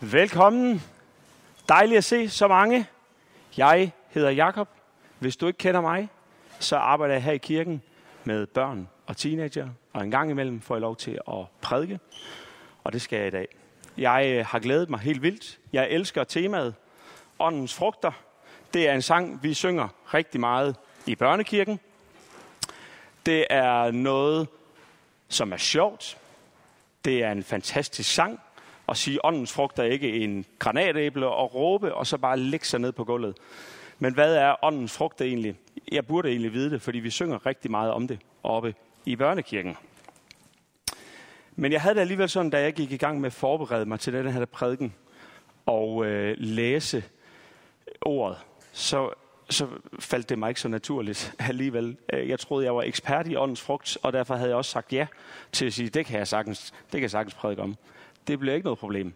[0.00, 0.82] Velkommen.
[1.68, 2.86] Dejligt at se så mange.
[3.56, 4.68] Jeg hedder Jakob.
[5.18, 6.08] Hvis du ikke kender mig,
[6.60, 7.82] så arbejder jeg her i kirken
[8.24, 12.00] med børn og teenager, og en gang imellem får jeg lov til at prædike,
[12.84, 13.48] og det skal jeg i dag.
[13.98, 15.58] Jeg øh, har glædet mig helt vildt.
[15.72, 16.74] Jeg elsker temaet
[17.38, 18.12] Åndens frugter.
[18.74, 20.76] Det er en sang, vi synger rigtig meget
[21.06, 21.80] i børnekirken.
[23.26, 24.48] Det er noget,
[25.28, 26.18] som er sjovt.
[27.04, 28.40] Det er en fantastisk sang,
[28.86, 32.80] og sige, åndens frugt er ikke en granatæble og råbe, og så bare lægge sig
[32.80, 33.36] ned på gulvet.
[33.98, 35.56] Men hvad er åndens frugt egentlig?
[35.92, 38.74] Jeg burde egentlig vide det, fordi vi synger rigtig meget om det oppe
[39.06, 39.76] i børnekirken.
[41.56, 44.00] Men jeg havde det alligevel sådan, da jeg gik i gang med at forberede mig
[44.00, 44.94] til den her prædiken
[45.66, 47.04] og øh, læse
[48.00, 48.38] ordet,
[48.72, 49.10] så,
[49.50, 49.66] så
[49.98, 51.96] faldt det mig ikke så naturligt alligevel.
[52.12, 54.92] Øh, jeg troede, jeg var ekspert i åndens frugt, og derfor havde jeg også sagt
[54.92, 55.06] ja
[55.52, 57.76] til at sige, det kan jeg sagtens, det kan jeg sagtens prædike om.
[58.26, 59.14] Det blev ikke noget problem.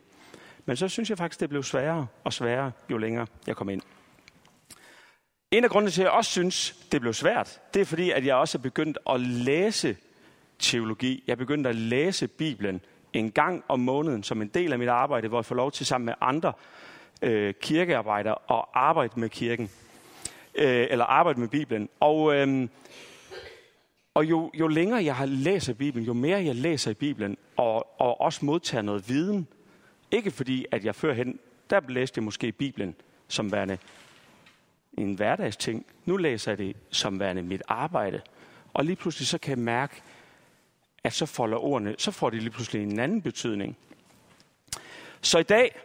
[0.67, 3.83] Men så synes jeg faktisk, det blev sværere og sværere, jo længere jeg kom ind.
[5.51, 8.27] En af grundene til, at jeg også synes, det blev svært, det er fordi, at
[8.27, 9.97] jeg også er begyndt at læse
[10.59, 11.25] teologi.
[11.27, 12.81] Jeg er begyndt at læse Bibelen
[13.13, 15.87] en gang om måneden som en del af mit arbejde, hvor jeg får lov til
[15.87, 16.53] sammen med andre
[17.23, 19.71] øh, kirkearbejdere at arbejde med kirken.
[20.55, 21.89] Øh, eller arbejde med Bibelen.
[22.01, 22.69] Og, øh,
[24.15, 28.01] og jo, jo længere jeg har læst Bibelen, jo mere jeg læser i Bibelen, og,
[28.01, 29.49] og også modtager noget viden,
[30.11, 31.39] ikke fordi, at jeg førhen,
[31.71, 32.95] der læste jeg måske Bibelen
[33.29, 33.79] som værende
[34.99, 35.87] en hverdagsting.
[36.05, 38.21] Nu læser jeg det som værende mit arbejde.
[38.75, 40.03] Og lige pludselig så kan jeg mærke,
[41.05, 43.77] at så folder ordene, så får de lige pludselig en anden betydning.
[45.21, 45.81] Så i dag,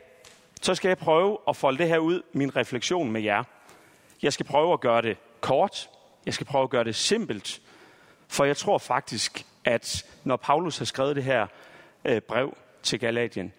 [0.61, 3.43] så skal jeg prøve at folde det her ud, min refleksion med jer.
[4.21, 5.89] Jeg skal prøve at gøre det kort.
[6.25, 7.61] Jeg skal prøve at gøre det simpelt.
[8.27, 11.47] For jeg tror faktisk, at når Paulus har skrevet det her
[12.05, 13.53] øh, brev til Galatien,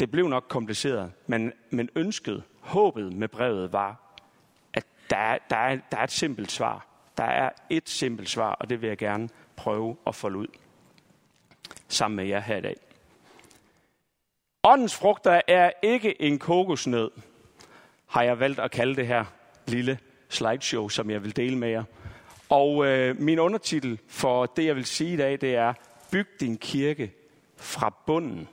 [0.00, 4.18] det blev nok kompliceret, men, men ønsket, håbet med brevet var,
[4.72, 6.86] at der er, der, er, der er et simpelt svar.
[7.16, 10.46] Der er et simpelt svar, og det vil jeg gerne prøve at folde ud
[11.88, 12.76] sammen med jer her i dag.
[14.64, 17.10] Åndens frugter er ikke en kokosnød,
[18.06, 19.24] har jeg valgt at kalde det her
[19.66, 19.98] lille
[20.28, 21.84] slideshow, som jeg vil dele med jer.
[22.52, 25.74] Og øh, min undertitel for det, jeg vil sige i dag, det er,
[26.10, 27.12] byg din kirke
[27.56, 28.48] fra bunden.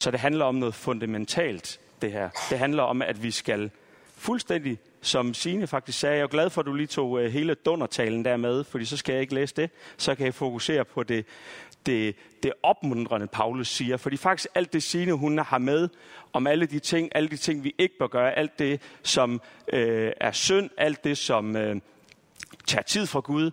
[0.00, 2.30] Så det handler om noget fundamentalt, det her.
[2.50, 3.70] Det handler om, at vi skal
[4.16, 7.54] fuldstændig, som Signe faktisk sagde, jeg er glad for, at du lige tog øh, hele
[7.54, 9.70] dundertalen der med, fordi så skal jeg ikke læse det.
[9.96, 11.26] Så kan jeg fokusere på det,
[11.86, 13.96] det, det opmuntrende, Paulus siger.
[13.96, 15.88] Fordi faktisk alt det Signe, hun har med
[16.32, 19.40] om alle de ting, alle de ting, vi ikke bør gøre, alt det, som
[19.72, 21.76] øh, er synd, alt det, som øh,
[22.66, 23.50] tager tid fra Gud,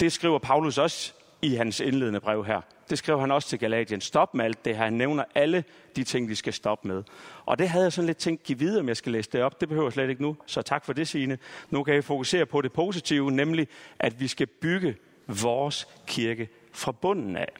[0.00, 1.12] det skriver Paulus også
[1.42, 2.60] i hans indledende brev her.
[2.90, 4.00] Det skriver han også til Galatien.
[4.00, 4.84] Stop med alt det her.
[4.84, 5.64] Han nævner alle
[5.96, 7.02] de ting, de skal stoppe med.
[7.46, 9.60] Og det havde jeg sådan lidt tænkt, give videre, om jeg skal læse det op.
[9.60, 10.36] Det behøver jeg slet ikke nu.
[10.46, 11.38] Så tak for det, Signe.
[11.70, 13.68] Nu kan jeg fokusere på det positive, nemlig
[13.98, 14.96] at vi skal bygge
[15.26, 17.52] vores kirke fra bunden af.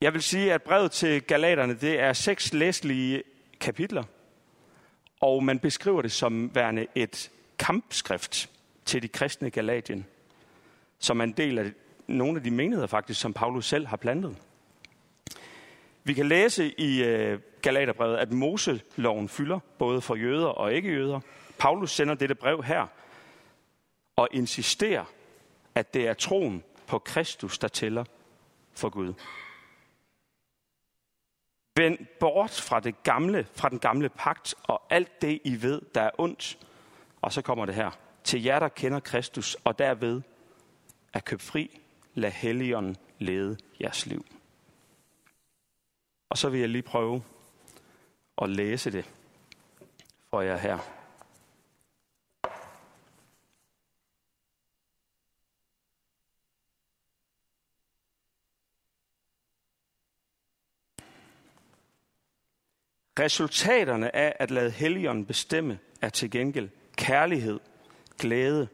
[0.00, 3.22] Jeg vil sige, at brevet til Galaterne, det er seks læslige
[3.60, 4.04] kapitler.
[5.20, 8.50] Og man beskriver det som værende et kampskrift
[8.84, 10.06] til de kristne Galatien,
[10.98, 11.72] som er en del af
[12.06, 14.36] nogle af de menigheder faktisk, som Paulus selv har plantet.
[16.04, 21.20] Vi kan læse i øh, Galaterbrevet, at Moseloven fylder både for jøder og ikke-jøder.
[21.58, 22.86] Paulus sender dette brev her
[24.16, 25.04] og insisterer,
[25.74, 28.04] at det er troen på Kristus, der tæller
[28.74, 29.14] for Gud.
[31.80, 36.02] Vend bort fra, det gamle, fra den gamle pagt og alt det, I ved, der
[36.02, 36.58] er ondt.
[37.22, 37.90] Og så kommer det her.
[38.24, 40.22] Til jer, der kender Kristus, og derved
[41.12, 41.80] er købt fri,
[42.14, 44.26] lad Helligånden lede jeres liv.
[46.28, 47.22] Og så vil jeg lige prøve
[48.42, 49.10] at læse det
[50.30, 50.99] for jer her.
[63.20, 67.60] Resultaterne af at lade Helligånden bestemme er til gengæld kærlighed,
[68.18, 68.68] glæde,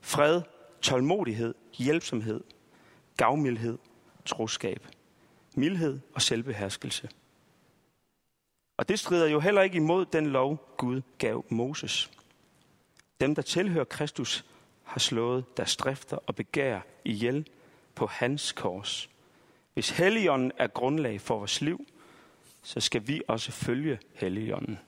[0.00, 0.42] fred,
[0.82, 2.40] tålmodighed, hjælpsomhed,
[3.16, 3.78] gavmildhed,
[4.24, 4.86] troskab,
[5.54, 7.08] mildhed og selvbeherskelse.
[8.76, 12.10] Og det strider jo heller ikke imod den lov, Gud gav Moses.
[13.20, 14.44] Dem, der tilhører Kristus,
[14.82, 17.48] har slået deres drifter og begær ihjel
[17.94, 19.10] på hans kors.
[19.74, 21.86] Hvis Helligånden er grundlag for vores liv,
[22.62, 24.78] så skal vi også følge Helligånden.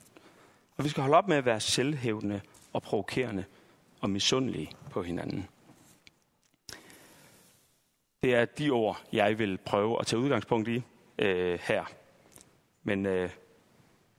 [0.77, 2.41] Og vi skal holde op med at være selvhævdende
[2.73, 3.45] og provokerende
[4.01, 5.49] og misundelige på hinanden.
[8.23, 10.83] Det er de ord, jeg vil prøve at tage udgangspunkt i
[11.19, 11.85] øh, her.
[12.83, 13.31] Men øh,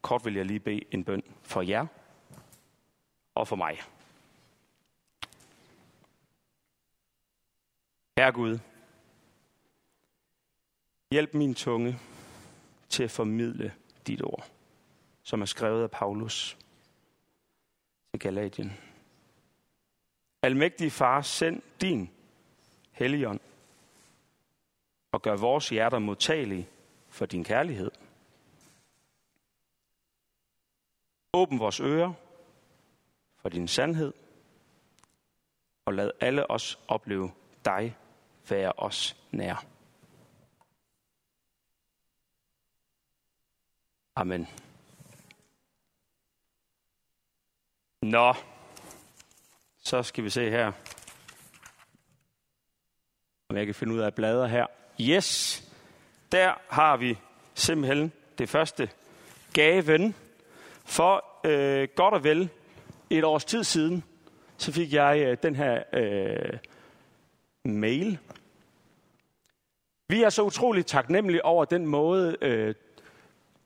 [0.02, 1.86] kort vil jeg lige bede en bøn for jer
[3.36, 3.80] og for mig.
[8.18, 8.60] Herre Gud,
[11.12, 12.00] hjælp min tunge
[12.94, 13.74] til at formidle
[14.08, 14.52] dit ord,
[15.24, 16.58] som er skrevet af Paulus
[18.12, 18.74] til Galatien.
[20.42, 22.10] Almægtige far, send din
[22.92, 23.40] helligånd
[25.12, 26.70] og gør vores hjerter modtagelige
[27.10, 27.92] for din kærlighed.
[31.34, 32.14] Åbn vores ører
[33.38, 34.14] for din sandhed,
[35.86, 37.32] og lad alle os opleve
[37.66, 37.98] dig
[38.50, 39.73] være os nær.
[44.16, 44.48] Amen.
[48.02, 48.34] Nå,
[49.78, 50.72] så skal vi se her,
[53.50, 54.66] om jeg kan finde ud af blader her.
[55.02, 55.62] Yes,
[56.32, 57.18] der har vi
[57.54, 58.90] simpelthen det første
[59.54, 60.16] gaven.
[60.86, 62.50] For øh, godt og vel
[63.10, 64.04] et års tid siden,
[64.58, 66.58] så fik jeg øh, den her øh,
[67.64, 68.20] mail.
[70.08, 72.76] Vi er så utroligt taknemmelige over den måde, øh,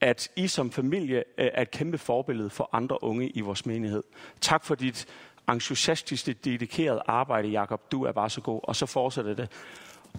[0.01, 4.03] at I som familie øh, er et kæmpe forbillede for andre unge i vores menighed.
[4.41, 5.07] Tak for dit
[5.49, 7.91] entusiastiske, dedikerede arbejde, Jakob.
[7.91, 8.59] Du er bare så god.
[8.63, 9.49] Og så fortsætter det.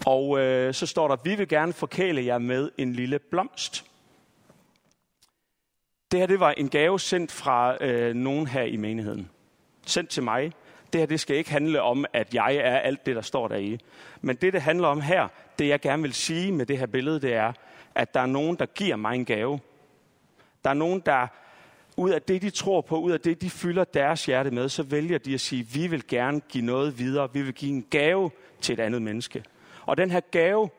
[0.06, 3.84] Og øh, så står der, vi vil gerne forkæle jer med en lille blomst.
[6.12, 9.30] Det her det var en gave sendt fra øh, nogen her i menigheden.
[9.86, 10.52] Sendt til mig.
[10.92, 13.56] Det her det skal ikke handle om, at jeg er alt det, der står der
[13.56, 13.78] i.
[14.20, 15.28] Men det, det handler om her,
[15.58, 17.52] det jeg gerne vil sige med det her billede, det er,
[17.98, 19.60] at der er nogen, der giver mig en gave.
[20.64, 21.26] Der er nogen, der
[21.96, 24.82] ud af det, de tror på, ud af det, de fylder deres hjerte med, så
[24.82, 27.32] vælger de at sige, vi vil gerne give noget videre.
[27.32, 28.30] Vi vil give en gave
[28.60, 29.44] til et andet menneske.
[29.86, 30.70] Og den her gave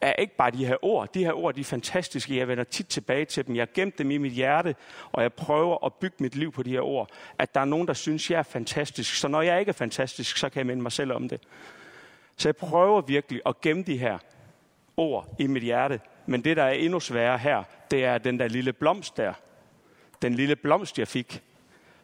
[0.00, 1.14] er ikke bare de her ord.
[1.14, 2.36] De her ord, de er fantastiske.
[2.36, 3.56] Jeg vender tit tilbage til dem.
[3.56, 4.74] Jeg har gemt dem i mit hjerte,
[5.12, 7.08] og jeg prøver at bygge mit liv på de her ord.
[7.38, 9.14] At der er nogen, der synes, jeg er fantastisk.
[9.14, 11.42] Så når jeg ikke er fantastisk, så kan jeg minde mig selv om det.
[12.36, 14.18] Så jeg prøver virkelig at gemme de her
[14.96, 16.00] ord i mit hjerte.
[16.26, 19.32] Men det, der er endnu sværere her, det er den der lille blomst der.
[20.22, 21.42] Den lille blomst, jeg fik,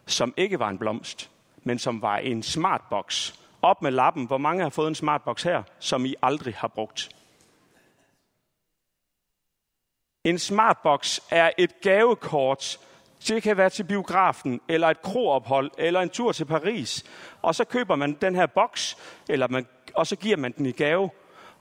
[0.05, 1.29] som ikke var en blomst,
[1.63, 3.33] men som var en smartbox.
[3.61, 4.25] Op med lappen.
[4.25, 7.09] Hvor mange har fået en smartbox her, som I aldrig har brugt?
[10.23, 12.79] En smartbox er et gavekort.
[13.27, 17.03] Det kan være til biografen, eller et kroophold, eller en tur til Paris.
[17.41, 18.97] Og så køber man den her boks,
[19.29, 21.09] eller man, og så giver man den i gave,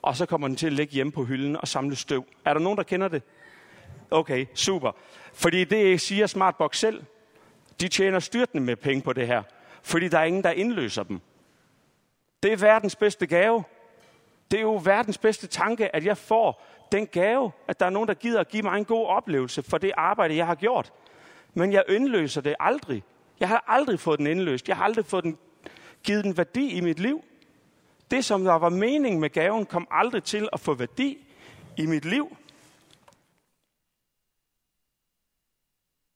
[0.02, 2.24] og så kommer den til at ligge hjemme på hylden og samle støv.
[2.44, 3.22] Er der nogen, der kender det?
[4.10, 4.92] Okay, super.
[5.32, 7.04] Fordi det siger Smartbox selv.
[7.80, 9.42] De tjener styrtende med penge på det her.
[9.82, 11.20] Fordi der er ingen, der indløser dem.
[12.42, 13.64] Det er verdens bedste gave.
[14.50, 16.62] Det er jo verdens bedste tanke, at jeg får
[16.92, 19.78] den gave, at der er nogen, der gider at give mig en god oplevelse for
[19.78, 20.92] det arbejde, jeg har gjort.
[21.54, 23.02] Men jeg indløser det aldrig.
[23.40, 24.68] Jeg har aldrig fået den indløst.
[24.68, 25.38] Jeg har aldrig fået den,
[26.02, 27.24] givet den værdi i mit liv.
[28.12, 31.18] Det, som der var mening med gaven, kom aldrig til at få værdi
[31.76, 32.36] i mit liv.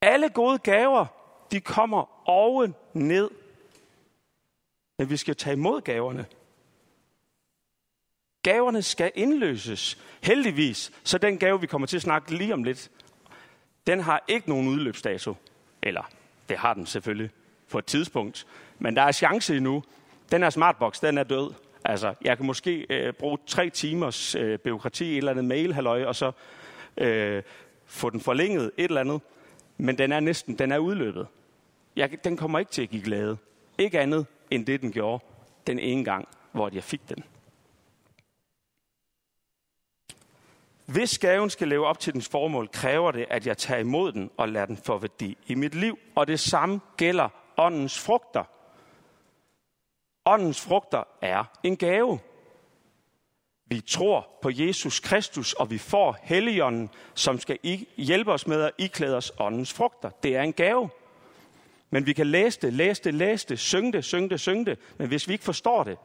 [0.02, 1.06] Alle gode gaver,
[1.50, 3.31] de kommer oven ned.
[4.98, 6.26] Men vi skal tage imod gaverne.
[8.42, 9.99] Gaverne skal indløses.
[10.22, 12.90] Heldigvis, så den gave, vi kommer til at snakke lige om lidt,
[13.87, 15.37] den har ikke nogen udløbsdato.
[15.82, 16.11] Eller,
[16.49, 17.30] det har den selvfølgelig
[17.70, 18.47] på et tidspunkt.
[18.78, 19.85] Men der er chance endnu.
[20.30, 21.65] Den her smartbox, den er død.
[21.88, 26.05] Altså, jeg kan måske øh, bruge tre timers øh, byråkrati et eller andet mail, halløj,
[26.05, 26.33] og så
[26.97, 27.43] øh,
[27.85, 29.21] få den forlænget et eller andet.
[29.78, 31.26] Men den er næsten, den er udløbet.
[31.97, 33.37] Jeg, den kommer ikke til at give glæde.
[33.78, 35.25] Ikke andet end det, den gjorde
[35.66, 37.25] den ene gang, hvor jeg fik den.
[40.87, 44.31] Hvis gaven skal leve op til dens formål, kræver det, at jeg tager imod den
[44.37, 45.99] og lader den få værdi i mit liv.
[46.14, 48.45] Og det samme gælder åndens frugter.
[50.26, 52.18] Åndens frugter er en gave.
[53.66, 57.59] Vi tror på Jesus Kristus, og vi får Helligånden, som skal
[57.97, 60.11] hjælpe os med at iklæde os åndens frugter.
[60.11, 60.90] Det er en gave.
[61.90, 64.78] Men vi kan læse det, læse det, læse det, synge det, synge det, synge det.
[64.99, 65.99] Men hvis vi ikke forstår det,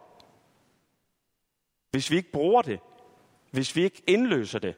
[1.91, 2.79] hvis vi ikke bruger det,
[3.51, 4.75] hvis vi ikke indløser det,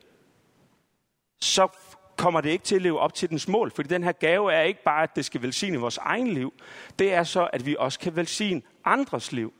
[1.42, 1.68] så
[2.18, 3.72] kommer det ikke til at leve op til dens mål.
[3.72, 6.54] Fordi den her gave er ikke bare, at det skal velsigne vores egen liv.
[7.00, 9.54] Det er så, at vi også kan velsigne andres liv.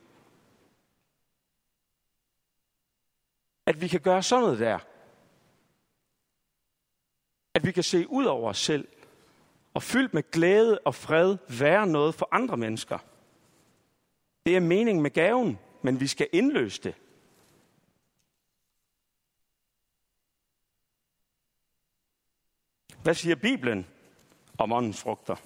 [3.66, 4.78] At vi kan gøre sådan noget der.
[7.54, 8.88] At vi kan se ud over os selv
[9.74, 12.98] og fyldt med glæde og fred være noget for andre mennesker.
[14.46, 16.94] Det er meningen med gaven, men vi skal indløse det.
[23.04, 23.86] Hvad siger Bibelen
[24.58, 25.36] om åndens frugter?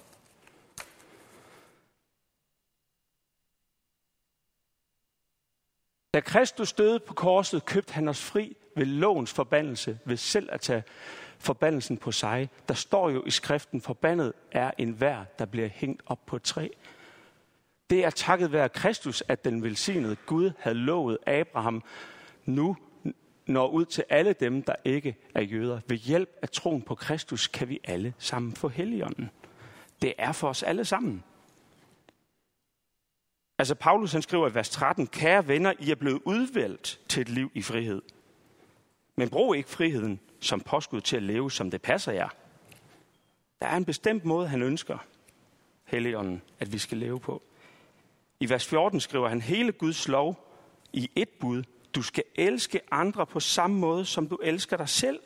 [6.13, 10.61] Da Kristus døde på korset, købte han os fri ved lovens forbandelse, ved selv at
[10.61, 10.83] tage
[11.39, 12.49] forbandelsen på sig.
[12.67, 16.43] Der står jo i skriften, forbandet er en vær, der bliver hængt op på et
[16.43, 16.67] træ.
[17.89, 21.83] Det er takket være Kristus, at den velsignede Gud havde lovet Abraham,
[22.45, 22.77] nu
[23.49, 25.79] når ud til alle dem, der ikke er jøder.
[25.87, 29.29] Ved hjælp af troen på Kristus kan vi alle sammen få helligånden.
[30.01, 31.23] Det er for os alle sammen.
[33.57, 37.29] Altså Paulus han skriver i vers 13, Kære venner, I er blevet udvalgt til et
[37.29, 38.01] liv i frihed.
[39.15, 42.29] Men brug ikke friheden som påskud til at leve, som det passer jer.
[43.61, 44.97] Der er en bestemt måde, han ønsker,
[45.85, 47.43] Helligånden, at vi skal leve på.
[48.39, 50.47] I vers 14 skriver han hele Guds lov
[50.93, 51.63] i et bud.
[51.95, 55.19] Du skal elske andre på samme måde, som du elsker dig selv.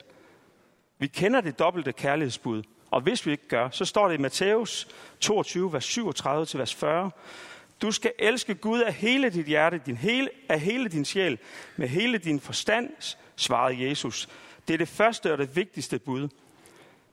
[0.99, 4.87] Vi kender det dobbelte kærlighedsbud, og hvis vi ikke gør, så står det i Matthæus
[5.19, 7.11] 22, vers 37 til vers 40.
[7.81, 11.37] Du skal elske Gud af hele dit hjerte, din hele, af hele din sjæl,
[11.77, 12.89] med hele din forstand,
[13.35, 14.29] svarede Jesus.
[14.67, 16.29] Det er det første og det vigtigste bud.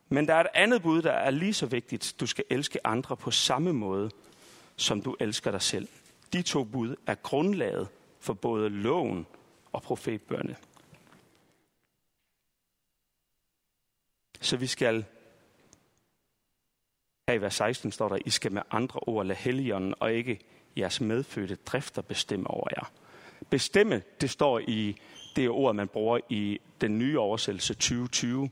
[0.08, 2.14] Men der er et andet bud, der er lige så vigtigt.
[2.20, 4.10] Du skal elske andre på samme måde,
[4.76, 5.88] som du elsker dig selv.
[6.32, 7.88] De to bud er grundlaget
[8.20, 9.26] for både loven
[9.72, 10.56] og profetbørne.
[14.40, 15.04] Så vi skal,
[17.28, 20.40] her i vers 16 står der, I skal med andre ord lade helligånden og ikke
[20.76, 22.92] jeres medfødte drifter bestemme over jer.
[23.50, 24.96] Bestemme, det står i
[25.36, 28.50] det ord, man bruger i den nye oversættelse 2020.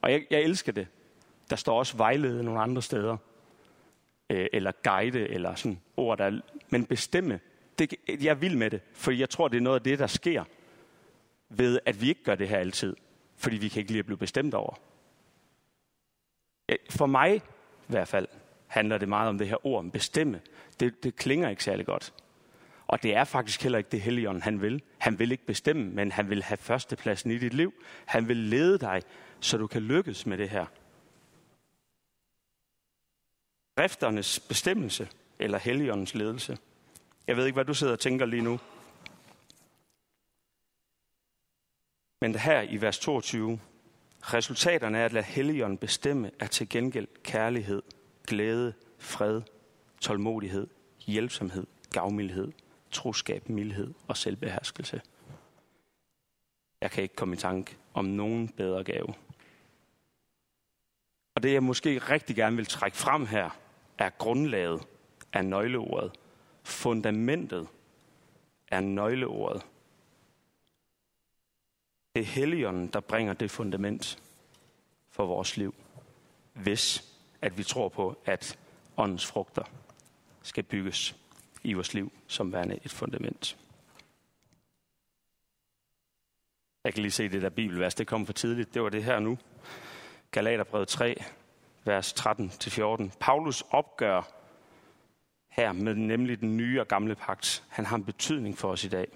[0.00, 0.86] Og jeg, jeg elsker det.
[1.50, 3.16] Der står også vejlede nogle andre steder.
[4.30, 6.40] Øh, eller guide, eller sådan ord, der
[6.70, 7.40] Men bestemme,
[7.86, 10.44] det, jeg vil med det, for jeg tror, det er noget af det, der sker
[11.48, 12.96] ved, at vi ikke gør det her altid.
[13.36, 14.78] Fordi vi kan ikke lige at blive bestemt over.
[16.68, 17.40] Eh, for mig i
[17.86, 18.28] hvert fald
[18.66, 20.40] handler det meget om det her ord om bestemme.
[20.80, 22.14] Det, det klinger ikke særlig godt.
[22.86, 24.82] Og det er faktisk heller ikke det Helligånden, han vil.
[24.98, 27.74] Han vil ikke bestemme, men han vil have førstepladsen i dit liv.
[28.04, 29.02] Han vil lede dig,
[29.40, 30.66] så du kan lykkes med det her.
[33.76, 35.08] Skrifternes bestemmelse,
[35.38, 36.58] eller Helligåndens ledelse.
[37.26, 38.60] Jeg ved ikke, hvad du sidder og tænker lige nu.
[42.20, 43.60] Men her i vers 22,
[44.20, 47.82] resultaterne af at lade Helligånden bestemme er til gengæld kærlighed,
[48.26, 49.42] glæde, fred,
[50.00, 50.66] tålmodighed,
[50.98, 52.52] hjælpsomhed, gavmildhed,
[52.90, 55.00] troskab, mildhed og selvbeherskelse.
[56.80, 59.14] Jeg kan ikke komme i tanke om nogen bedre gave.
[61.34, 63.50] Og det jeg måske rigtig gerne vil trække frem her,
[63.98, 64.86] er grundlaget
[65.32, 66.21] af nøgleordet.
[66.62, 67.68] Fundamentet
[68.68, 69.66] er nøgleordet.
[72.14, 74.22] Det er Helligånden, der bringer det fundament
[75.10, 75.74] for vores liv,
[76.52, 78.58] hvis at vi tror på, at
[78.96, 79.64] åndens frugter
[80.42, 81.16] skal bygges
[81.62, 83.56] i vores liv som værende et fundament.
[86.84, 88.74] Jeg kan lige se det der bibelvers, det kom for tidligt.
[88.74, 89.38] Det var det her nu.
[90.30, 91.22] Galaterbrevet 3,
[91.84, 93.10] vers 13-14.
[93.20, 94.41] Paulus opgør
[95.52, 97.64] her med nemlig den nye og gamle pagt.
[97.68, 99.06] Han har en betydning for os i dag.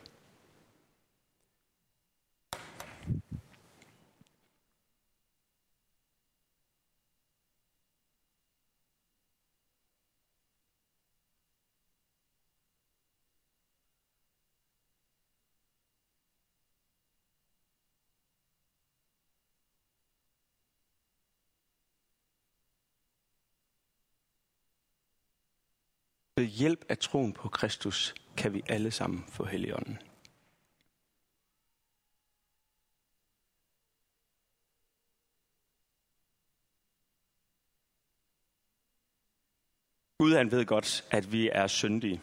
[26.39, 29.99] Ved hjælp af troen på Kristus kan vi alle sammen få Helligånden.
[40.19, 42.21] Gud han ved godt, at vi er syndige.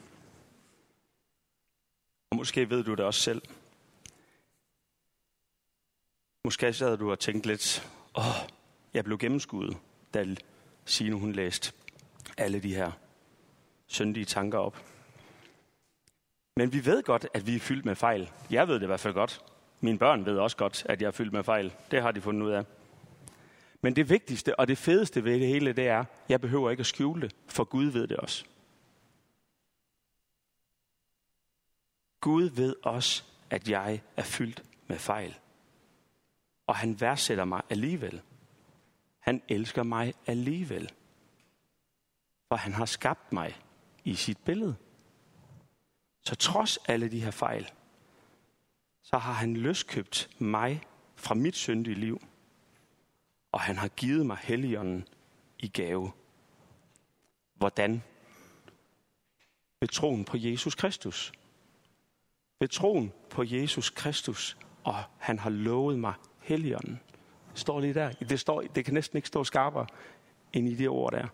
[2.29, 3.41] Og måske ved du det også selv.
[6.46, 8.50] Måske sad du og tænkte lidt, åh,
[8.93, 9.77] jeg blev gennemskuddet,
[10.13, 10.36] da
[10.86, 11.74] Signe hun læste
[12.38, 13.03] alle de her
[13.88, 14.84] syndige tanker op.
[16.56, 18.32] Men vi ved godt, at vi er fyldt med fejl.
[18.50, 19.42] Jeg ved det i hvert fald godt.
[19.82, 21.74] Mine børn ved også godt, at jeg er fyldt med fejl.
[21.92, 22.66] Det har de fundet ud af.
[23.82, 26.82] Men det vigtigste og det fedeste ved det hele, det er, at jeg behøver ikke
[26.82, 28.46] at skjule det, for Gud ved det også.
[32.22, 35.36] Gud ved også, at jeg er fyldt med fejl.
[36.68, 38.22] Og han værdsætter mig alligevel.
[39.20, 40.92] Han elsker mig alligevel.
[42.48, 43.62] For han har skabt mig
[44.04, 44.76] i sit billede.
[46.22, 47.72] Så trods alle de her fejl,
[49.02, 50.82] så har han løskøbt mig
[51.16, 52.22] fra mit syndige liv
[53.54, 55.08] og han har givet mig Helligånden
[55.60, 56.12] i gave.
[57.56, 58.04] Hvordan?
[59.80, 61.34] Ved troen på Jesus Kristus.
[62.60, 67.00] Ved troen på Jesus Kristus, og han har lovet mig Helligånden.
[67.52, 68.12] Det står lige der.
[68.12, 69.88] Det, står, det kan næsten ikke stå skarpere
[70.54, 71.28] end i det ord der.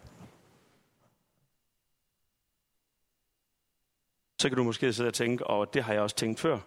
[4.39, 6.60] Så kan du måske sidde og tænke, og det har jeg også tænkt før,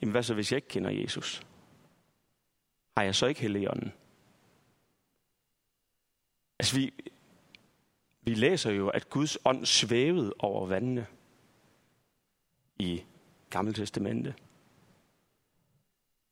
[0.00, 1.42] jamen hvad så hvis jeg ikke kender Jesus?
[2.96, 3.92] Har jeg så ikke Helligånden?
[6.58, 6.92] Altså vi,
[8.22, 11.06] vi læser jo, at Guds ånd svævede over vandene
[12.78, 13.02] i
[13.50, 14.34] Gamle Testamente.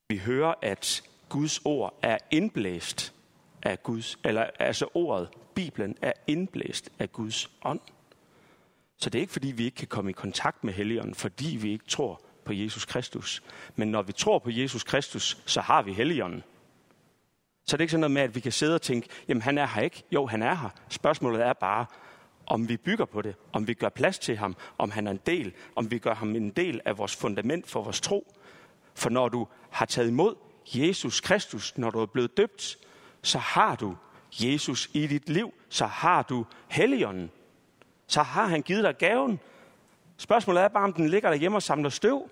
[0.09, 3.15] Vi hører, at Guds ord er indblæst
[3.63, 7.81] af Guds, eller altså ordet, Bibelen, er indblæst af Guds ånd.
[9.01, 11.73] Så det er ikke fordi, vi ikke kan komme i kontakt med Helligånden, fordi vi
[11.73, 13.43] ikke tror på Jesus Kristus.
[13.77, 16.43] Men når vi tror på Jesus Kristus, så har vi Helligånden.
[17.67, 19.59] Så det er ikke sådan noget med, at vi kan sidde og tænke, jamen han
[19.59, 20.03] er her ikke.
[20.13, 20.69] Jo, han er her.
[20.89, 21.87] Spørgsmålet er bare,
[22.47, 25.21] om vi bygger på det, om vi gør plads til ham, om han er en
[25.27, 28.35] del, om vi gør ham en del af vores fundament for vores tro.
[28.95, 30.35] For når du har taget imod
[30.75, 32.79] Jesus Kristus, når du er blevet døbt,
[33.23, 33.97] så har du
[34.41, 37.31] Jesus i dit liv, så har du Helligånden.
[38.11, 39.41] Så har han givet dig gaven.
[40.17, 42.31] Spørgsmålet er bare, om den ligger derhjemme og samler støv,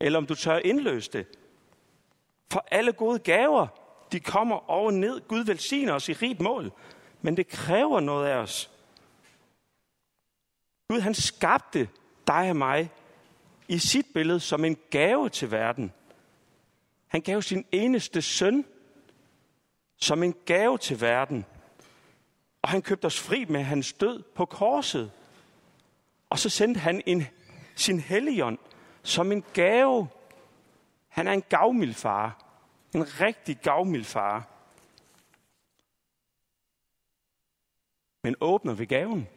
[0.00, 1.26] eller om du tør indløse det.
[2.52, 3.66] For alle gode gaver,
[4.12, 5.20] de kommer over ned.
[5.28, 6.72] Gud velsigner os i rigt mål.
[7.22, 8.70] Men det kræver noget af os.
[10.88, 11.88] Gud han skabte
[12.26, 12.90] dig og mig
[13.68, 15.92] i sit billede som en gave til verden.
[17.06, 18.64] Han gav sin eneste søn
[19.96, 21.44] som en gave til verden.
[22.66, 25.12] Og han købte os fri med hans død på korset.
[26.30, 27.22] Og så sendte han en,
[27.76, 28.58] sin helligånd
[29.02, 30.08] som en gave.
[31.08, 32.44] Han er en gavmild far.
[32.94, 34.48] En rigtig gavmild far.
[38.22, 39.28] Men åbner vi gaven?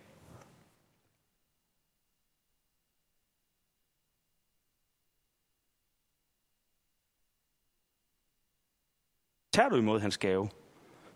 [9.52, 10.50] Tager du imod hans gave,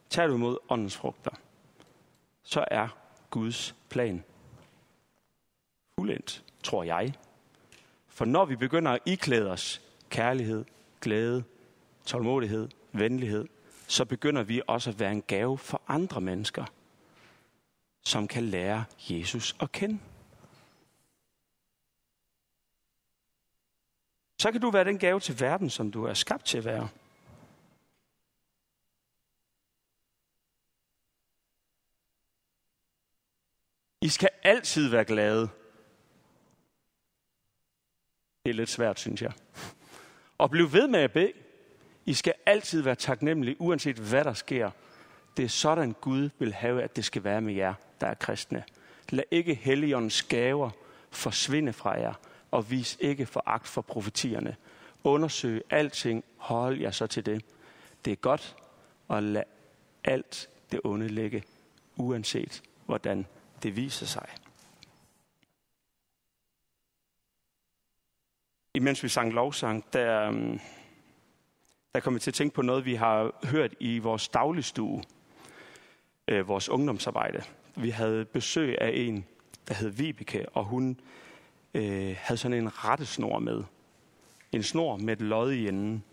[0.09, 1.31] tager du imod åndens frugter,
[2.43, 2.87] så er
[3.29, 4.23] Guds plan
[5.99, 7.13] fuldendt, tror jeg.
[8.07, 10.65] For når vi begynder at iklæde os kærlighed,
[11.01, 11.43] glæde,
[12.05, 13.47] tålmodighed, venlighed,
[13.87, 16.65] så begynder vi også at være en gave for andre mennesker,
[18.03, 19.99] som kan lære Jesus at kende.
[24.39, 26.89] Så kan du være den gave til verden, som du er skabt til at være.
[34.03, 35.49] I skal altid være glade.
[38.43, 39.31] Det er lidt svært, synes jeg.
[40.37, 41.31] Og bliv ved med at bede.
[42.05, 44.71] I skal altid være taknemmelige, uanset hvad der sker.
[45.37, 48.63] Det er sådan, Gud vil have, at det skal være med jer, der er kristne.
[49.09, 50.69] Lad ikke Helligåndens gaver
[51.11, 52.13] forsvinde fra jer,
[52.51, 54.55] og vis ikke foragt for profetierne.
[55.03, 57.45] Undersøg alting, hold jer så til det.
[58.05, 58.55] Det er godt
[59.09, 59.45] at lade
[60.03, 61.43] alt det onde ligge,
[61.95, 63.25] uanset hvordan
[63.63, 64.29] det viser sig.
[68.75, 70.59] Imens vi sang lovsang, der, øhm,
[71.93, 75.03] der kom vi til at tænke på noget, vi har hørt i vores dagligstue,
[76.27, 77.43] øh, vores ungdomsarbejde.
[77.75, 79.25] Vi havde besøg af en,
[79.67, 80.99] der hed Vibeke, og hun
[81.73, 83.63] øh, havde sådan en rettesnor med.
[84.51, 86.03] En snor med et lod i enden.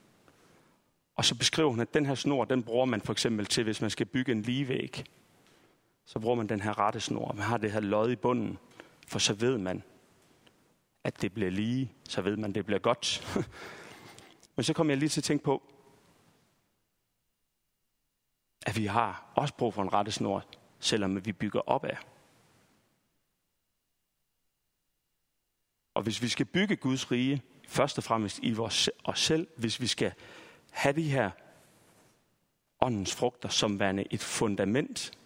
[1.17, 3.81] Og så beskriver hun, at den her snor, den bruger man for eksempel til, hvis
[3.81, 5.05] man skal bygge en ligevæg
[6.11, 7.33] så bruger man den her rettesnor.
[7.33, 8.59] Man har det her lod i bunden,
[9.07, 9.83] for så ved man,
[11.05, 11.93] at det bliver lige.
[12.09, 13.37] Så ved man, at det bliver godt.
[14.57, 15.63] Men så kommer jeg lige til at tænke på,
[18.67, 20.45] at vi har også brug for en rettesnor,
[20.79, 21.99] selvom vi bygger op af.
[25.95, 29.81] Og hvis vi skal bygge Guds rige, først og fremmest i vores, os selv, hvis
[29.81, 30.13] vi skal
[30.71, 31.31] have de her
[32.81, 35.20] åndens frugter som værende et fundament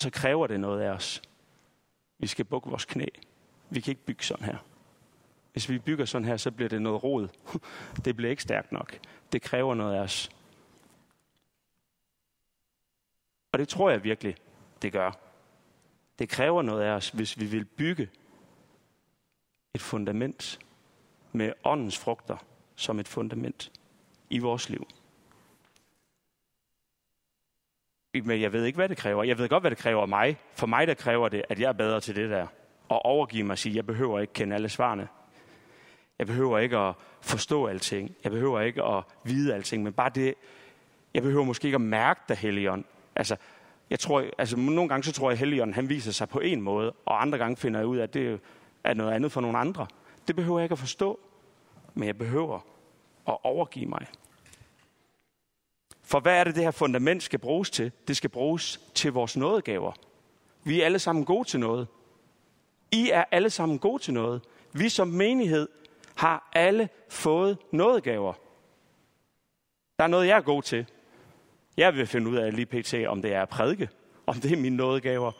[0.00, 1.22] så kræver det noget af os.
[2.18, 3.06] Vi skal bukke vores knæ.
[3.70, 4.56] Vi kan ikke bygge sådan her.
[5.52, 7.28] Hvis vi bygger sådan her, så bliver det noget rod.
[8.04, 8.98] Det bliver ikke stærkt nok.
[9.32, 10.30] Det kræver noget af os.
[13.52, 14.36] Og det tror jeg virkelig,
[14.82, 15.12] det gør.
[16.18, 18.10] Det kræver noget af os, hvis vi vil bygge
[19.74, 20.58] et fundament
[21.32, 22.36] med åndens frugter
[22.76, 23.72] som et fundament
[24.30, 24.86] i vores liv.
[28.14, 29.24] Men jeg ved ikke, hvad det kræver.
[29.24, 30.38] Jeg ved godt, hvad det kræver af mig.
[30.54, 32.46] For mig, der kræver det, at jeg er bedre til det der.
[32.88, 35.08] Og overgive mig og sige, jeg behøver ikke kende alle svarene.
[36.18, 38.16] Jeg behøver ikke at forstå alting.
[38.24, 39.82] Jeg behøver ikke at vide alting.
[39.82, 40.34] Men bare det,
[41.14, 42.84] Jeg behøver måske ikke at mærke dig, Helligånd.
[43.16, 43.36] Altså,
[43.90, 46.60] jeg tror, altså, nogle gange så tror jeg, at Helligånden han viser sig på en
[46.60, 48.40] måde, og andre gange finder jeg ud af, at det
[48.84, 49.86] er noget andet for nogle andre.
[50.28, 51.20] Det behøver jeg ikke at forstå,
[51.94, 52.60] men jeg behøver
[53.28, 54.06] at overgive mig.
[56.08, 57.92] For hvad er det, det her fundament skal bruges til?
[58.08, 59.92] Det skal bruges til vores nådegaver.
[60.64, 61.88] Vi er alle sammen gode til noget.
[62.92, 64.42] I er alle sammen gode til noget.
[64.72, 65.68] Vi som menighed
[66.14, 68.32] har alle fået nådegaver.
[69.98, 70.86] Der er noget, jeg er god til.
[71.76, 73.88] Jeg vil finde ud af lige pt, om det er at prædike,
[74.26, 75.32] om det er mine nådegaver.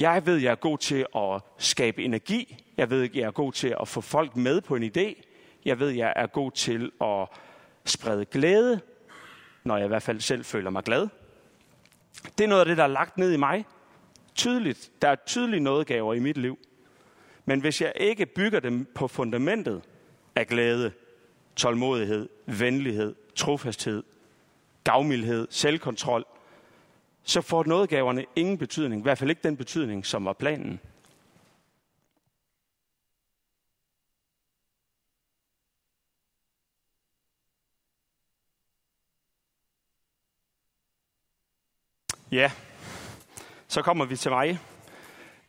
[0.00, 2.64] Jeg ved, jeg er god til at skabe energi.
[2.76, 5.22] Jeg ved, jeg er god til at få folk med på en idé.
[5.64, 7.28] Jeg ved, jeg er god til at
[7.90, 8.80] sprede glæde,
[9.64, 11.08] når jeg i hvert fald selv føler mig glad.
[12.38, 13.64] Det er noget af det, der er lagt ned i mig.
[14.34, 14.90] Tydeligt.
[15.02, 16.58] Der er tydelige nådegaver i mit liv.
[17.44, 19.82] Men hvis jeg ikke bygger dem på fundamentet
[20.36, 20.92] af glæde,
[21.56, 24.02] tålmodighed, venlighed, trofasthed,
[24.84, 26.24] gavmildhed, selvkontrol,
[27.22, 29.00] så får nådegaverne ingen betydning.
[29.00, 30.80] I hvert fald ikke den betydning, som var planen.
[42.32, 42.50] Ja,
[43.68, 44.58] så kommer vi til mig.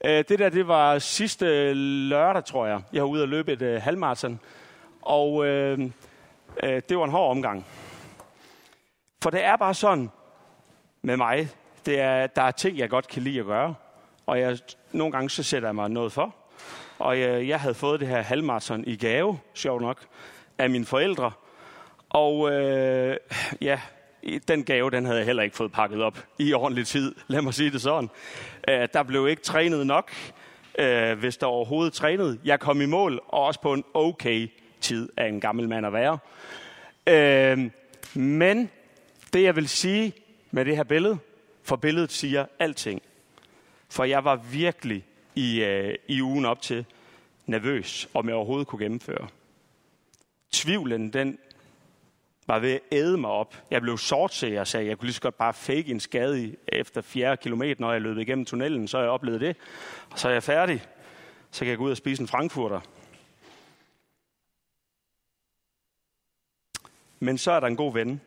[0.06, 2.82] Øh, det der, det var sidste lørdag, tror jeg.
[2.94, 4.40] Jeg var ude at løbe et uh, halvmarathon,
[5.02, 5.80] og øh,
[6.64, 7.66] øh, det var en hård omgang.
[9.24, 10.10] For det er bare sådan
[11.02, 11.50] med mig.
[11.86, 13.76] Det er, der er ting, jeg godt kan lide at gøre,
[14.26, 14.58] og jeg,
[14.92, 16.36] nogle gange så sætter jeg mig noget for.
[17.00, 20.06] Og jeg, jeg havde fået det her halvmarathon i gave, sjov nok,
[20.58, 21.32] af mine forældre.
[22.10, 23.18] Og øh,
[23.62, 23.80] ja,
[24.38, 27.16] den gave, den havde jeg heller ikke fået pakket op i ordentlig tid.
[27.28, 28.10] Lad mig sige det sådan.
[28.70, 30.12] Øh, der blev ikke trænet nok,
[30.80, 32.40] øh, hvis der overhovedet trænede.
[32.46, 34.48] Jeg kom i mål, og også på en okay
[34.82, 36.18] tid af en gammel mand at være.
[37.08, 37.72] Øh,
[38.14, 38.70] men
[39.34, 40.14] det, jeg vil sige
[40.52, 41.18] med det her billede,
[41.64, 43.02] for billedet siger alting.
[43.90, 46.86] For jeg var virkelig i, øh, i ugen op til
[47.46, 49.28] nervøs, om jeg overhovedet kunne gennemføre.
[50.52, 51.38] Tvivlen, den
[52.50, 53.56] var ved at æde mig op.
[53.72, 57.02] Jeg blev sortseer jeg sagde, jeg kunne lige så godt bare fake en skade efter
[57.02, 58.88] 4 kilometer, når jeg løb igennem tunnelen.
[58.88, 59.56] Så har jeg oplevet det.
[60.12, 60.84] Og så er jeg færdig.
[61.52, 62.80] Så kan jeg gå ud og spise en frankfurter.
[67.20, 68.22] Men så er der en god ven,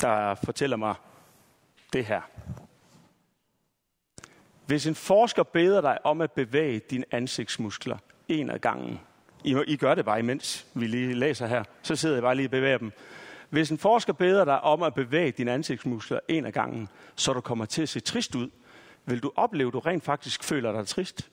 [0.00, 0.94] der fortæller mig
[1.92, 2.20] det her.
[4.66, 9.00] Hvis en forsker beder dig om at bevæge dine ansigtsmuskler en af gangen,
[9.44, 12.46] I, I gør det bare imens vi lige læser her, så sidder jeg bare lige
[12.46, 12.92] og bevæger dem.
[13.50, 17.40] Hvis en forsker beder dig om at bevæge dine ansigtsmuskler en af gangen, så du
[17.40, 18.50] kommer til at se trist ud,
[19.06, 21.30] vil du opleve, at du rent faktisk føler dig trist.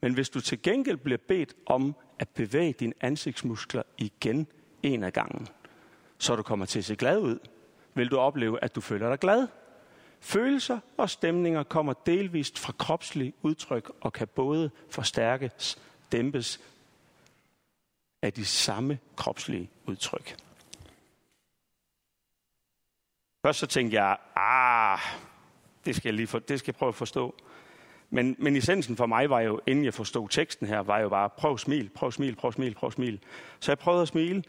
[0.00, 4.46] Men hvis du til gengæld bliver bedt om at bevæge dine ansigtsmuskler igen
[4.82, 5.48] en af gangen,
[6.18, 7.38] så du kommer til at se glad ud,
[7.94, 9.46] vil du opleve, at du føler dig glad.
[10.20, 15.78] Følelser og stemninger kommer delvist fra kropslige udtryk og kan både forstærkes,
[16.12, 16.60] dæmpes
[18.22, 20.47] af de samme kropslige udtryk.
[23.48, 24.98] Først så tænkte jeg, ah,
[25.84, 27.34] det skal jeg, lige for, det skal jeg prøve at forstå.
[28.10, 31.30] Men, men essensen for mig var jo, inden jeg forstod teksten her, var jo bare,
[31.30, 33.18] prøv smil, prøv smil, prøv smil, prøv smil.
[33.60, 34.42] Så jeg prøvede at smile,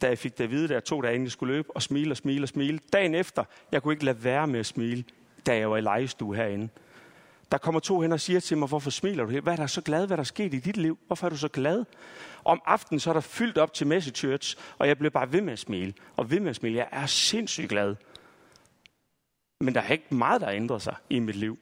[0.00, 2.12] da jeg fik det at vide, der to dage inden jeg skulle løbe, og smile
[2.12, 2.78] og smile og smile.
[2.92, 5.04] Dagen efter, jeg kunne ikke lade være med at smile,
[5.46, 6.68] da jeg var i legestue herinde.
[7.52, 9.30] Der kommer to hen og siger til mig, hvorfor smiler du?
[9.30, 9.40] her?
[9.40, 10.06] Hvad er der så glad?
[10.06, 10.98] Hvad er der sket i dit liv?
[11.06, 11.84] Hvorfor er du så glad?
[12.44, 15.52] Om aftenen så er der fyldt op til messechurch, og jeg blev bare ved med
[15.52, 15.94] at smile.
[16.16, 16.76] Og ved med at smile.
[16.76, 17.96] Jeg er sindssygt glad.
[19.62, 21.58] Men der er ikke meget, der har ændret sig i mit liv.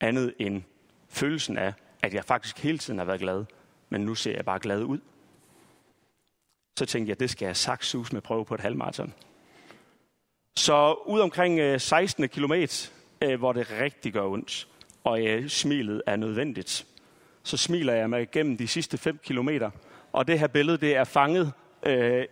[0.00, 0.62] Andet end
[1.08, 3.44] følelsen af, at jeg faktisk hele tiden har været glad,
[3.88, 4.98] men nu ser jeg bare glad ud.
[6.78, 9.14] Så tænkte jeg, det skal jeg sakssus med prøve på et halvmarathon.
[10.56, 12.28] Så ud omkring øh, 16.
[12.28, 12.90] Kilometer,
[13.22, 14.68] øh, hvor det rigtig gør ondt,
[15.04, 16.86] og øh, smilet er nødvendigt,
[17.42, 19.70] så smiler jeg mig igennem de sidste 5 kilometer.
[20.12, 22.26] Og det her billede, det er fanget øh,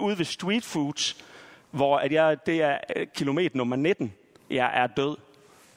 [0.00, 1.26] ude ved street foods,
[1.70, 4.14] hvor at jeg, det er øh, kilometer nummer 19.
[4.50, 5.16] Jeg er død.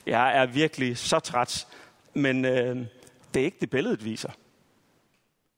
[0.06, 1.68] Jeg er virkelig så træt.
[2.14, 2.78] Men øh,
[3.34, 4.32] det er ikke det, billedet viser.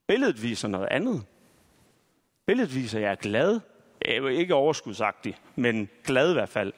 [0.07, 1.23] Billedet viser noget andet.
[2.45, 3.59] Billedet viser, at jeg er glad.
[4.05, 6.73] Jeg er ikke overskudsagtig, men glad i hvert fald.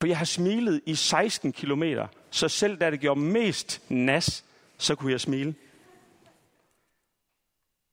[0.00, 4.44] For jeg har smilet i 16 kilometer, så selv da det gjorde mest nas,
[4.78, 5.54] så kunne jeg smile.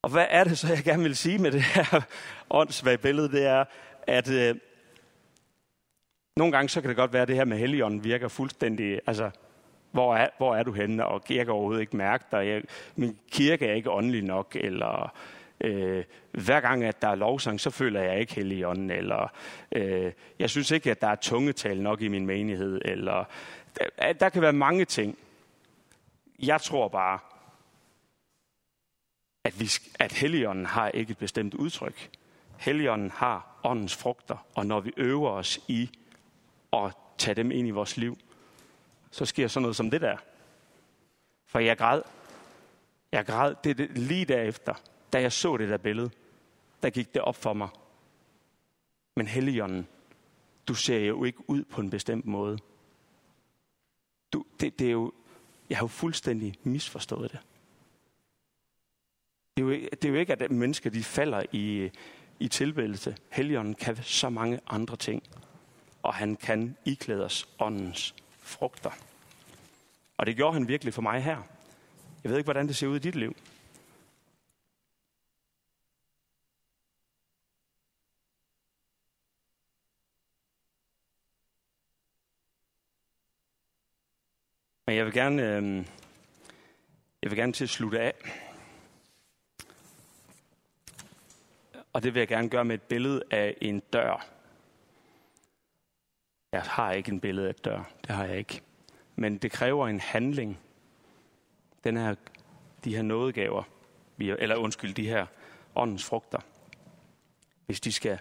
[0.01, 2.01] Og hvad er det så, jeg gerne vil sige med det her
[2.49, 3.31] åndssvage billede?
[3.31, 3.65] Det er,
[4.07, 4.55] at øh,
[6.37, 9.01] nogle gange så kan det godt være, at det her med Helligånden virker fuldstændig...
[9.07, 9.31] Altså,
[9.91, 11.05] hvor er, hvor er du henne?
[11.05, 12.47] Og jeg kan overhovedet ikke mærke dig.
[12.47, 12.63] Jeg,
[12.95, 15.13] min kirke er ikke åndelig nok, eller
[15.63, 19.31] Øh, hver gang, at der er lovsang, så føler jeg ikke hellig ånden, eller
[19.71, 23.23] øh, jeg synes ikke, at der er tungetal nok i min menighed, eller
[23.79, 25.17] der, der kan være mange ting.
[26.39, 27.19] Jeg tror bare,
[29.49, 32.09] at, vi, at Helligånden har ikke et bestemt udtryk.
[32.57, 35.89] Helligånden har åndens frugter, og når vi øver os i
[36.73, 38.17] at tage dem ind i vores liv,
[39.11, 40.17] så sker sådan noget som det der.
[41.45, 42.01] For jeg græd.
[43.11, 44.73] Jeg græd det, det, lige derefter,
[45.13, 46.09] da jeg så det der billede.
[46.83, 47.69] Der gik det op for mig.
[49.15, 49.87] Men Helligånden,
[50.67, 52.57] du ser jo ikke ud på en bestemt måde.
[54.33, 55.13] Du, det, det er jo,
[55.69, 57.39] jeg har jo fuldstændig misforstået det.
[59.59, 61.91] Det er, jo, det er jo ikke, at mennesker de falder i,
[62.39, 63.17] i tilbedelse.
[63.29, 65.23] Helligånden kan så mange andre ting.
[66.03, 68.91] Og han kan iklæde os åndens frugter.
[70.17, 71.41] Og det gjorde han virkelig for mig her.
[72.23, 73.35] Jeg ved ikke, hvordan det ser ud i dit liv.
[84.87, 85.85] Men jeg vil gerne, øh,
[87.21, 88.13] jeg vil gerne til at slutte af.
[91.99, 94.27] Og det vil jeg gerne gøre med et billede af en dør.
[96.51, 97.91] Jeg har ikke en billede af et dør.
[98.07, 98.61] Det har jeg ikke.
[99.15, 100.59] Men det kræver en handling.
[101.83, 102.15] Den her,
[102.83, 103.63] de her nådegaver,
[104.19, 105.25] eller undskyld, de her
[105.75, 106.39] åndens frugter.
[107.65, 108.19] Hvis de skal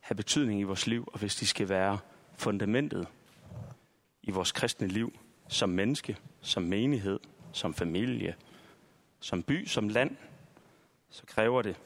[0.00, 1.98] have betydning i vores liv, og hvis de skal være
[2.34, 3.08] fundamentet
[4.22, 7.20] i vores kristne liv, som menneske, som menighed,
[7.52, 8.36] som familie,
[9.20, 10.16] som by, som land,
[11.10, 11.80] så kræver det,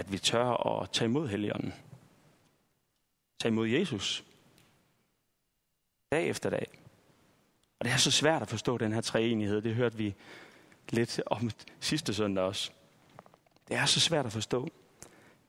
[0.00, 1.74] at vi tør at tage imod Helligånden.
[3.38, 4.24] Tage imod Jesus.
[6.12, 6.66] Dag efter dag.
[7.78, 9.62] Og det er så svært at forstå den her treenighed.
[9.62, 10.14] Det hørte vi
[10.90, 12.70] lidt om sidste søndag også.
[13.68, 14.68] Det er så svært at forstå.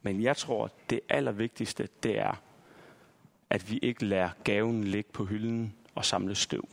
[0.02, 2.42] Men jeg tror, det allervigtigste, det er,
[3.50, 6.68] at vi ikke lader gaven ligge på hylden og samle støv.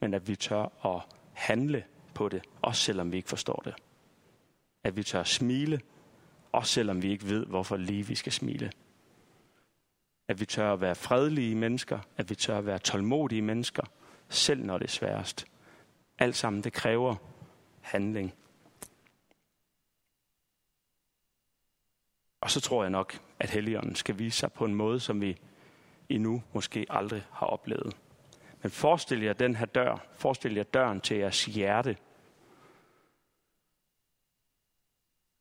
[0.00, 1.84] Men at vi tør at handle
[2.14, 3.74] på det, også selvom vi ikke forstår det.
[4.84, 5.80] At vi tør smile,
[6.52, 8.72] også selvom vi ikke ved, hvorfor lige vi skal smile.
[10.28, 13.82] At vi tør at være fredelige mennesker, at vi tør at være tålmodige mennesker,
[14.28, 15.46] selv når det er sværest.
[16.18, 17.16] Alt sammen, det kræver
[17.80, 18.34] handling.
[22.40, 25.36] Og så tror jeg nok, at Helligånden skal vise sig på en måde, som vi
[26.08, 27.96] endnu måske aldrig har oplevet.
[28.62, 30.06] Men forestil jer den her dør.
[30.12, 31.96] Forestil jer døren til jeres hjerte.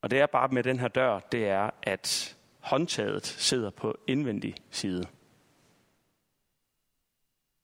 [0.02, 4.56] Og det er bare med den her dør, det er, at håndtaget sidder på indvendig
[4.70, 5.04] side.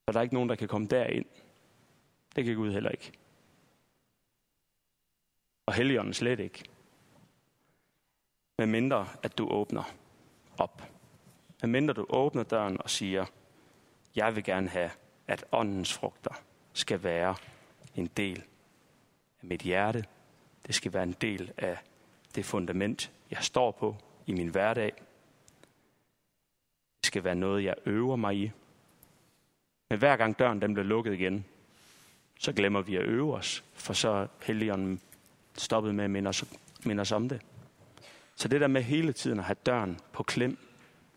[0.06, 1.26] Så der er ikke nogen, der kan komme derind.
[2.36, 3.12] Det kan Gud heller ikke.
[5.66, 6.64] Og Helligånden slet ikke.
[8.58, 9.84] Med mindre, at du åbner
[10.58, 10.84] op.
[11.62, 13.26] Med mindre du åbner døren og siger,
[14.16, 14.92] jeg vil gerne have
[15.28, 17.36] at åndens frugter skal være
[17.96, 18.44] en del
[19.42, 20.06] af mit hjerte.
[20.68, 21.78] Det skal være en del af
[22.38, 23.96] det fundament, jeg står på
[24.26, 24.94] i min hverdag.
[27.02, 28.52] Det skal være noget, jeg øver mig i.
[29.90, 31.46] Men hver gang døren den bliver lukket igen,
[32.40, 35.02] så glemmer vi at øve os, for så Helligånden
[35.58, 36.46] stoppet med at minde os,
[36.86, 37.42] minde os om det.
[38.36, 40.58] Så det der med hele tiden at have døren på klem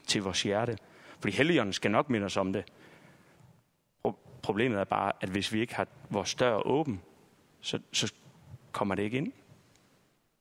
[0.06, 0.78] til vores hjerte,
[1.20, 2.64] fordi Helligånden skal nok minde os om det,
[4.42, 7.02] Problemet er bare, at hvis vi ikke har vores dør åben,
[7.60, 8.12] så, så
[8.72, 9.32] kommer det ikke ind,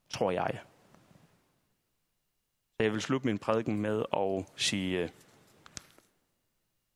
[0.09, 0.59] tror jeg.
[2.79, 5.09] Så jeg vil slutte min prædiken med at sige, øh,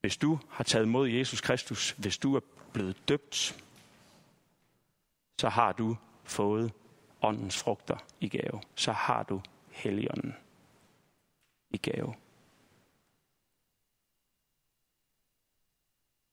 [0.01, 2.39] hvis du har taget mod Jesus Kristus, hvis du er
[2.73, 3.63] blevet døbt,
[5.41, 6.73] så har du fået
[7.21, 8.61] åndens frugter i gave.
[8.75, 9.41] Så har du
[9.71, 10.35] Helligånden
[11.69, 12.15] i gave.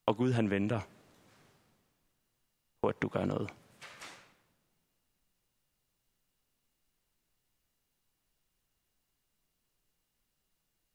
[0.05, 0.81] Og Gud han venter
[2.81, 3.60] på, at du gør noget.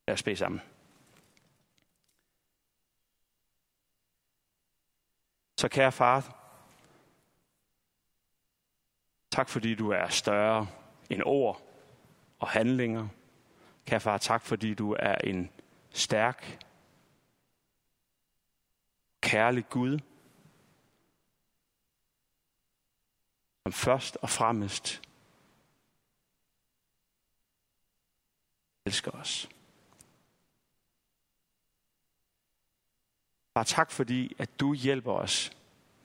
[0.06, 0.60] Lad os bede sammen.
[5.58, 6.42] Så kære far,
[9.30, 10.68] tak fordi du er større
[11.10, 11.62] end ord
[12.38, 13.08] og handlinger.
[13.86, 15.50] Kære far, tak fordi du er en
[15.90, 16.66] stærk
[19.20, 19.98] kærlig Gud,
[23.62, 25.02] som først og fremmest
[28.86, 29.48] elsker os.
[33.56, 35.52] Bare tak fordi, at du hjælper os,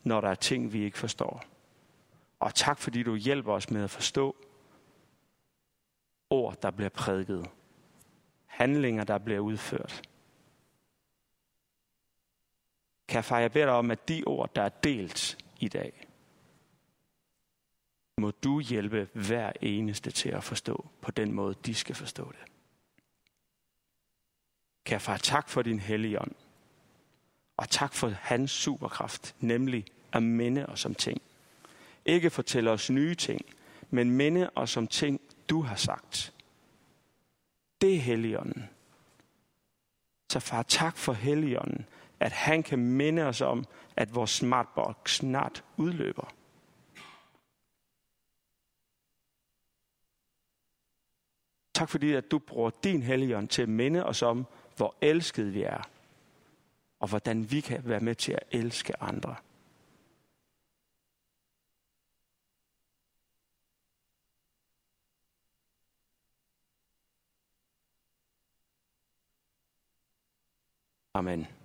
[0.03, 1.43] når der er ting, vi ikke forstår.
[2.39, 4.35] Og tak fordi du hjælper os med at forstå,
[6.29, 7.49] ord, der bliver prædiket.
[8.45, 10.01] Handlinger, der bliver udført.
[13.07, 16.07] Kan far, jeg bede dig om, at de ord, der er delt i dag,
[18.17, 22.51] må du hjælpe hver eneste til at forstå på den måde, de skal forstå det.
[24.85, 26.40] Kan far, tak for din hellige ånd.
[27.62, 31.21] Og tak for hans superkraft, nemlig at minde os om ting.
[32.06, 33.41] Ikke fortælle os nye ting,
[33.89, 36.34] men minde os om ting, du har sagt.
[37.82, 38.69] Det er Helligånden.
[40.32, 41.86] Så far, tak for Helligånden,
[42.19, 46.34] at han kan minde os om, at vores smartbox snart udløber.
[51.74, 54.45] Tak fordi, at du bruger din Helligånd til at minde os om,
[54.78, 55.82] hvor elskede vi er,
[57.01, 59.35] og hvordan vi kan være med til at elske andre.
[71.13, 71.61] Amen.